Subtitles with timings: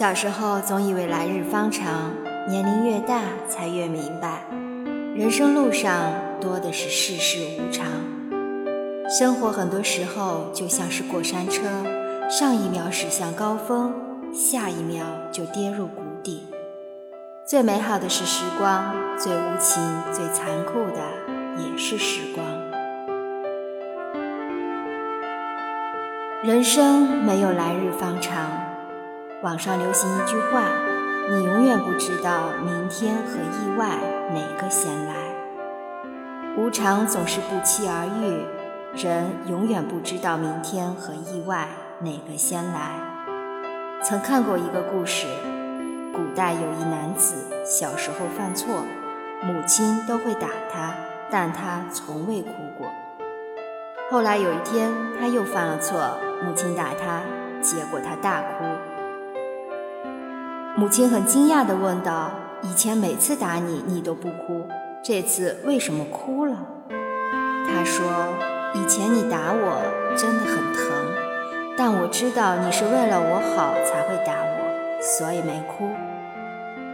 [0.00, 2.10] 小时候总以为来日方长，
[2.48, 4.46] 年龄越大才越明白，
[5.14, 7.86] 人生路上多的是世事无常。
[9.10, 11.66] 生活很多时候就像是过山车，
[12.30, 13.92] 上一秒驶向高峰，
[14.32, 16.46] 下一秒就跌入谷底。
[17.46, 19.82] 最美好的是时光，最无情、
[20.14, 21.02] 最残酷的
[21.58, 22.46] 也是时光。
[26.42, 28.69] 人生没有来日方长。
[29.42, 30.64] 网上流行一句话
[31.30, 33.96] ：“你永远不知道明天和意外
[34.34, 35.14] 哪个先来。”
[36.58, 38.44] 无常总是不期而遇，
[39.02, 41.68] 人永远不知道明天和意外
[42.00, 42.90] 哪个先来。
[44.02, 45.26] 曾看过一个故事：
[46.12, 48.84] 古代有一男子，小时候犯错，
[49.42, 50.92] 母亲都会打他，
[51.30, 52.86] 但他从未哭过。
[54.10, 57.22] 后来有一天，他又犯了错，母亲打他，
[57.62, 58.64] 结果他大哭。
[60.80, 62.30] 母亲很惊讶地问道
[62.64, 64.66] ：“以前每次打你，你都不哭，
[65.04, 66.56] 这次为什么哭了？”
[67.68, 68.02] 他说
[68.72, 70.90] ：“以前你打我真的很疼，
[71.76, 75.90] 但我知道你是为了我好才会打我，所以没哭。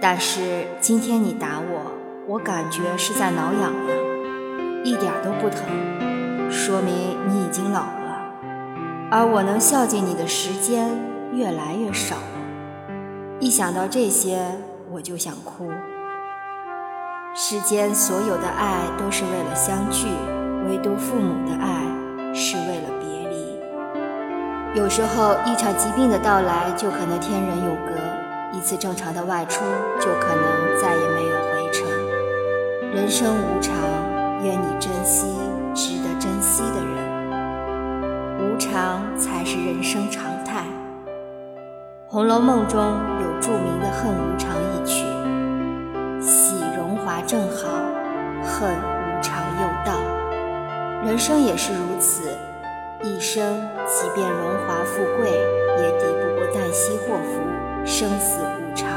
[0.00, 1.90] 但是今天你打我，
[2.28, 5.58] 我感觉是在挠痒痒，一点都不疼，
[6.48, 8.30] 说明你已经老了，
[9.10, 10.88] 而我能孝敬你的时间
[11.32, 12.14] 越来越少。”
[13.42, 14.38] 一想到这些，
[14.92, 15.68] 我就想哭。
[17.34, 20.06] 世间所有的爱都是为了相聚，
[20.68, 21.82] 唯独父母的爱
[22.32, 24.78] 是为了别离。
[24.78, 29.64] 有时候，一场疾病的到来就可能天人永隔；一次正常的外出
[29.98, 31.84] 就可能再也没有回程。
[32.94, 33.74] 人生无常，
[34.44, 35.26] 愿你珍惜
[35.74, 36.94] 值得珍惜的人。
[38.38, 40.60] 无常才是人生常态。
[42.14, 42.78] 《红楼梦》中
[43.42, 45.04] 著名的“恨无常”一曲，
[46.20, 47.68] 喜荣华正好，
[48.40, 49.98] 恨无常又到。
[51.04, 52.22] 人生也是如此，
[53.02, 55.28] 一生即便荣华富贵，
[55.82, 57.40] 也抵不过旦夕祸福，
[57.84, 58.88] 生死无常。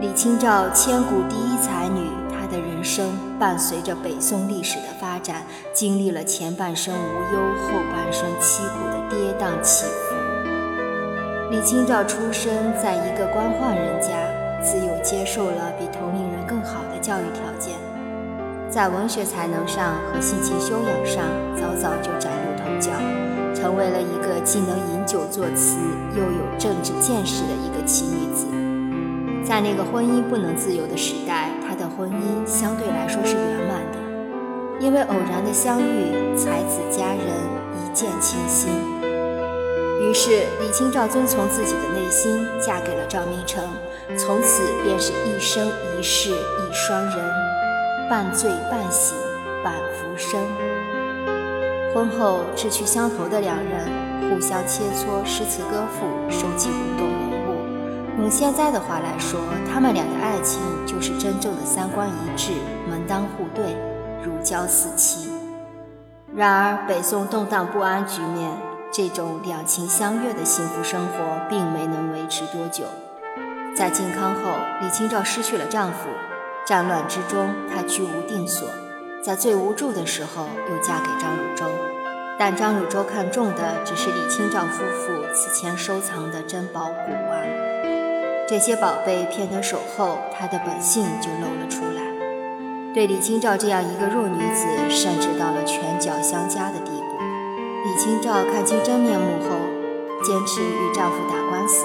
[0.00, 10.21] 李清照，千古第一才女，她的人生伴随着北宋历史的发展，经历了前半生无忧，后半生凄苦的跌宕起伏。
[11.52, 12.50] 李清照出生
[12.82, 14.16] 在一个官宦人家，
[14.62, 17.76] 自幼接受了比同龄人更好的教育条件，
[18.70, 21.22] 在文学才能上和性情修养上
[21.54, 22.90] 早早就崭露头角，
[23.54, 25.76] 成为了一个既能饮酒作词
[26.16, 28.46] 又有政治见识的一个奇女子。
[29.46, 37.20] 在那个婚姻不能自由的时代，她的婚姻相对来说是圆满的，因为偶然的相遇，才子佳人
[37.76, 38.72] 一见倾心。
[40.02, 43.64] 于是，李清照遵从自己的内心，嫁给了赵明诚，
[44.18, 47.24] 从此便是一生一世一双人，
[48.10, 49.16] 半醉半醒
[49.62, 50.40] 半浮生。
[51.94, 53.86] 婚后志趣相投的两人
[54.28, 58.20] 互相切磋诗词歌赋，收集古董文物。
[58.22, 59.40] 用现在的话来说，
[59.72, 62.50] 他们俩的爱情就是真正的三观一致，
[62.90, 63.76] 门当户对，
[64.24, 65.30] 如胶似漆。
[66.34, 68.50] 然而，北宋动荡不安局面。
[68.92, 72.84] 这种两情相悦的幸福生活并没能维持多久。
[73.74, 74.50] 在靖康后，
[74.82, 76.10] 李清照失去了丈夫，
[76.66, 78.68] 战乱之中，她居无定所，
[79.24, 81.64] 在最无助的时候，又嫁给张汝舟。
[82.38, 87.48] 但张汝舟看中的只是李清照夫妇此前收藏的珍宝古玩，
[88.46, 92.02] 这些宝贝骗得手后，她的本性就露了出来，
[92.92, 97.01] 对李清照这样一个弱女子，甚至到了拳脚相加的地步。
[97.92, 99.50] 李清照看清真面目后，
[100.24, 101.84] 坚持与丈夫打官司，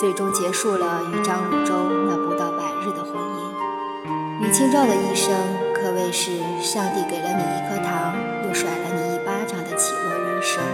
[0.00, 1.74] 最终结束了与张汝舟
[2.06, 4.40] 那不到百日的婚姻。
[4.40, 5.30] 李清照的一生
[5.74, 8.16] 可谓是上帝给了你一颗糖，
[8.46, 10.64] 又甩了你一巴掌的起落人生，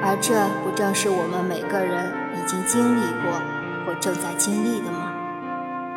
[0.00, 3.32] 而这不正是我们每个人已经经历过
[3.84, 5.12] 或正在经历的吗？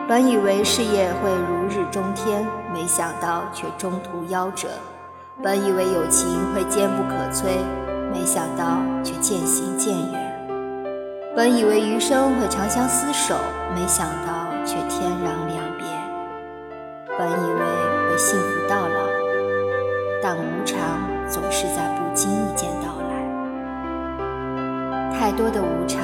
[0.07, 2.43] 本以为事业会如日中天，
[2.73, 4.67] 没想到却中途夭折。
[5.43, 7.45] 本以为友情会坚不可摧，
[8.11, 10.19] 没想到却渐行渐远；
[11.35, 13.35] 本以为余生会长相厮守，
[13.75, 15.85] 没想到却天壤两别；
[17.19, 17.59] 本以为
[18.09, 19.07] 会幸福到老，
[20.23, 20.79] 但无常
[21.29, 23.13] 总是在不经意间到来。
[25.19, 26.01] 太多的无常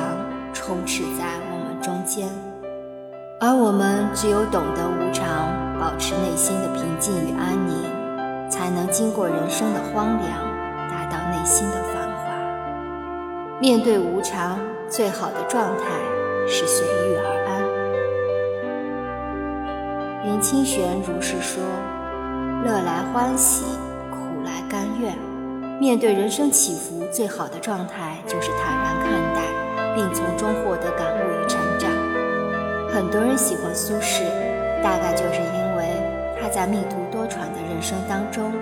[0.54, 2.30] 充斥在我们中间，
[3.40, 5.26] 而我们只有懂得无常，
[5.80, 8.03] 保持内心的平静与安宁。
[8.54, 10.30] 才能经过人生的荒凉，
[10.88, 12.38] 达到内心的繁华。
[13.60, 15.86] 面对无常，最好的状态
[16.48, 17.64] 是随遇而安。
[20.24, 21.64] 林清玄如是说
[22.64, 23.66] ：“乐来欢喜，
[24.12, 25.18] 苦来甘愿。
[25.82, 29.42] 面对人生起伏，最好的状态就是坦然看待，
[29.96, 31.90] 并从中获得感悟与成长。”
[32.94, 34.22] 很多人喜欢苏轼，
[34.84, 35.88] 大概就是因为
[36.40, 37.23] 他在命途多
[37.74, 38.54] 人生当中，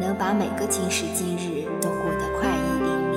[0.00, 3.16] 能把每个今时今日都过得快意淋漓。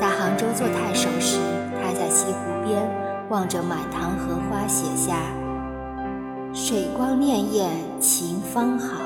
[0.00, 1.36] 在杭州做太守时，
[1.82, 2.80] 他在西湖边
[3.28, 5.18] 望着满塘荷花，写下
[6.54, 7.68] “水光潋滟
[8.00, 9.02] 晴方好，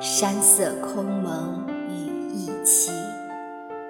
[0.00, 2.90] 山色空蒙雨亦奇。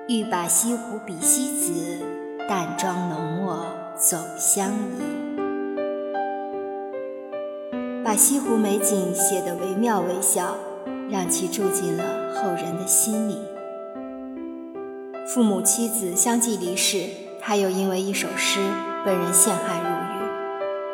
[0.06, 2.04] 欲把西湖比西子，
[2.46, 3.64] 淡妆浓墨
[3.96, 5.00] 总相宜。”
[8.04, 10.54] 把西湖美景写得惟妙惟肖，
[11.10, 12.04] 让其住进了
[12.34, 13.38] 后人的心里。
[15.26, 17.06] 父母妻子相继离世，
[17.40, 18.60] 他又因为一首诗
[19.04, 20.30] 被人陷害入狱，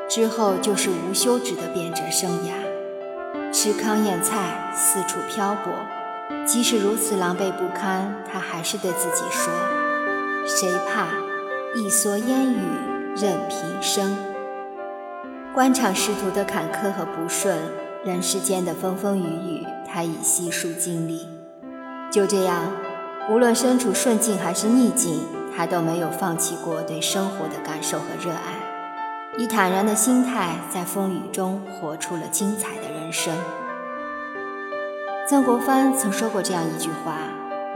[0.08, 5.72] 之后就是无休止的变谪生涯，吃糠咽菜，四处漂泊。
[6.46, 9.52] 即使如此狼狈不堪，他还是对自己说
[10.46, 11.08] ：“谁怕？
[11.74, 12.58] 一蓑烟雨
[13.16, 14.16] 任平生。”
[15.52, 17.58] 官场仕途的坎坷和不顺，
[18.02, 21.28] 人世间的风风雨雨，他已悉数经历。
[22.10, 22.72] 就这样，
[23.28, 25.20] 无论身处顺境还是逆境，
[25.54, 33.34] 他都没有放弃过对生活的感受和热爱，以坦然的心态，在风雨中活出了精彩的人生。
[35.28, 37.18] 曾国藩曾说过这样一句话：“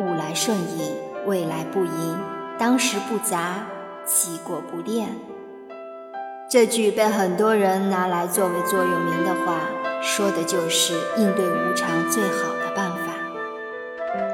[0.00, 0.97] 物来顺应，
[1.27, 2.17] 未来不迎；
[2.59, 3.67] 当时不杂，
[4.06, 5.09] 其过不恋。”
[6.49, 9.58] 这句被很多人拿来作为座右铭的话，
[10.02, 13.12] 说的就是应对无常最好的办法。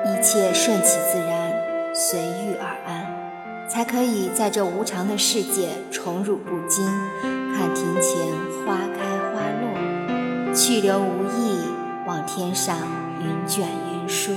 [0.05, 1.53] 一切顺其自然，
[1.95, 6.85] 随遇而安，才可以在这无常的世界宠辱不惊，
[7.57, 8.27] 看庭前
[8.67, 11.59] 花开花落，去留无意，
[12.07, 12.77] 望天上
[13.21, 14.33] 云卷云舒。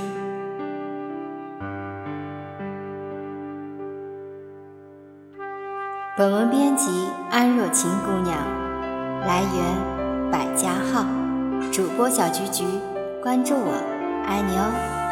[6.15, 8.37] 本文编辑安若晴姑娘，
[9.21, 11.03] 来源百家号，
[11.71, 12.65] 主播小菊菊，
[13.19, 13.73] 关注我，
[14.27, 15.02] 爱你哦。